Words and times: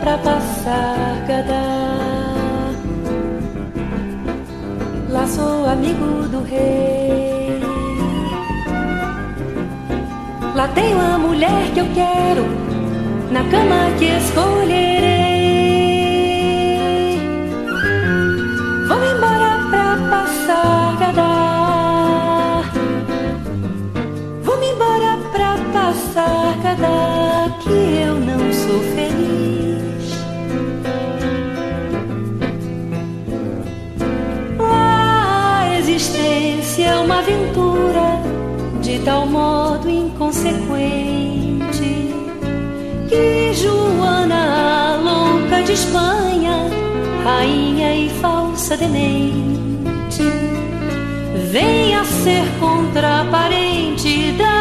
pra 0.00 0.18
passar 0.18 1.24
cada. 1.26 1.62
Lá 5.10 5.26
sou 5.26 5.66
amigo 5.66 6.28
do 6.28 6.42
rei. 6.42 7.60
Lá 10.54 10.68
tenho 10.68 11.00
a 11.00 11.18
mulher 11.18 11.70
que 11.74 11.80
eu 11.80 11.86
quero, 11.94 12.44
na 13.30 13.42
cama 13.50 13.90
que 13.98 14.06
escolherei. 14.06 15.06
Vou 18.88 19.04
embora 19.04 19.50
pra 19.70 19.96
passar 20.10 20.96
cada. 20.98 22.62
Vou 24.42 24.62
embora 24.62 25.18
pra 25.32 25.56
passar 25.72 26.56
cada 26.62 27.50
que 27.60 27.76
eu 28.06 28.14
não 28.14 28.52
sou 28.52 28.80
feliz. 28.94 29.45
Existência 36.76 36.84
é 36.84 36.96
uma 36.96 37.18
aventura 37.18 38.20
de 38.82 38.98
tal 39.00 39.26
modo 39.26 39.88
inconsequente 39.88 41.64
que 43.08 43.54
Joana, 43.54 44.92
a 44.92 44.96
louca 44.96 45.62
de 45.62 45.72
Espanha, 45.72 46.68
rainha 47.24 47.94
e 47.94 48.10
falsa 48.20 48.76
demente, 48.76 50.22
venha 51.50 52.04
ser 52.04 52.44
contraparente 52.60 54.32
da 54.32 54.55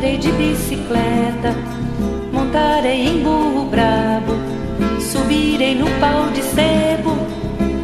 Andarei 0.00 0.16
de 0.16 0.32
bicicleta, 0.32 1.54
montarei 2.32 3.06
em 3.06 3.22
burro 3.22 3.66
brabo, 3.66 4.32
subirei 4.98 5.74
no 5.74 5.84
pau 6.00 6.30
de 6.30 6.42
sebo, 6.42 7.18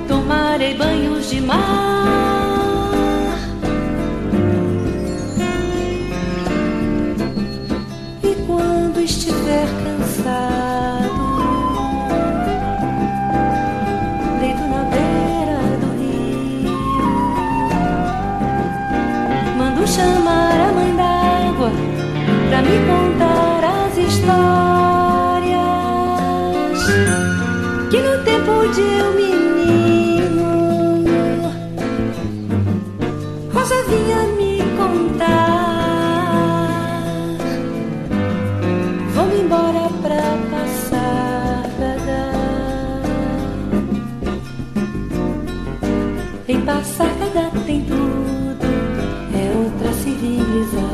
tomarei 0.09 0.73
banhos 0.73 1.29
de 1.29 1.43
mar. 1.43 1.59
E 8.23 8.35
quando 8.47 8.99
estiver 9.03 9.67
cansado, 9.85 10.56
me 22.67 22.79
contar 22.91 23.61
as 23.65 23.97
histórias 23.97 25.57
que 27.91 27.99
no 28.01 28.15
tempo 28.25 28.53
de 28.75 28.85
eu 29.03 29.09
menino 29.21 30.49
Rosa 33.55 33.79
vinha 33.89 34.21
me 34.39 34.55
contar. 34.77 35.47
Vou 39.15 39.29
embora 39.41 39.85
pra 40.03 40.23
passar 40.51 41.17
Em 46.49 46.61
Passarada 46.61 47.51
tem 47.67 47.81
tudo, 47.83 48.67
é 49.35 49.57
outra 49.59 49.93
civilização. 49.95 50.86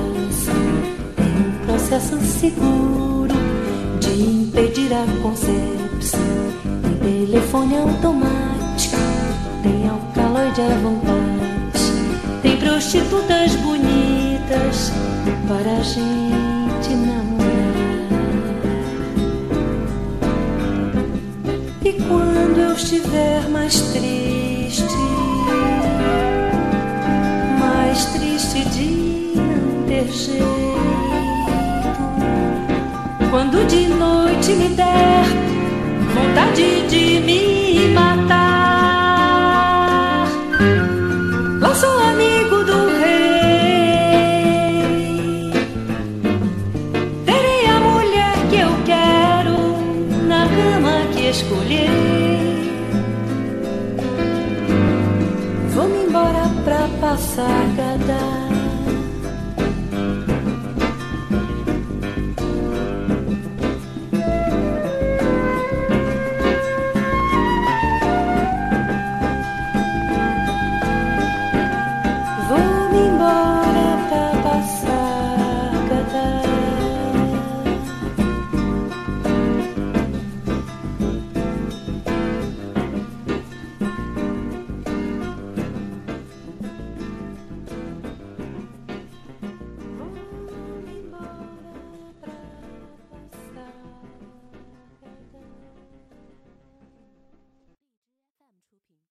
Processo 1.92 2.18
seguro 2.40 3.34
de 4.00 4.22
impedir 4.22 4.90
a 4.94 5.04
concepção. 5.20 6.20
Tem 7.02 7.26
telefone 7.26 7.76
automático, 7.76 8.96
tem 9.62 9.86
alcaloide 9.90 10.62
à 10.62 10.74
vontade. 10.78 11.92
Tem 12.40 12.56
prostitutas 12.56 13.56
bonitas 13.56 14.90
para 15.46 15.70
a 15.70 15.82
gente 15.82 16.94
namorar. 16.94 17.52
E 21.84 21.92
quando 21.92 22.58
eu 22.58 22.72
estiver 22.72 23.50
mais 23.50 23.78
triste, 23.92 24.96
mais 27.60 28.06
triste 28.06 28.64
de 28.70 29.34
não 29.36 29.86
ter 29.86 30.10
jeito, 30.10 30.71
quando 33.42 33.66
de 33.66 33.88
noite 33.88 34.52
me 34.52 34.68
der 34.68 35.24
vontade 36.14 36.86
de 36.88 37.18
me 37.18 37.88
matar, 37.92 38.28
lá 41.60 41.74
sou 41.74 41.98
amigo 41.98 42.62
do 42.62 42.88
rei. 43.00 43.50
Terei 47.26 47.66
a 47.66 47.80
mulher 47.80 48.36
que 48.48 48.58
eu 48.60 48.70
quero 48.84 49.58
na 50.28 50.46
cama 50.46 50.94
que 51.12 51.22
escolher. 51.30 51.90
Vou-me 55.74 56.04
embora 56.04 56.48
pra 56.64 56.88
passar 57.00 57.64